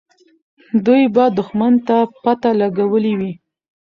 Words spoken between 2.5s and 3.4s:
لګولې وي.